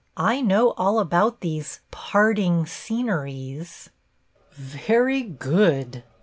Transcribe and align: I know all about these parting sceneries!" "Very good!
I 0.17 0.41
know 0.41 0.71
all 0.77 0.97
about 0.97 1.41
these 1.41 1.81
parting 1.91 2.65
sceneries!" 2.65 3.91
"Very 4.53 5.21
good! 5.21 6.01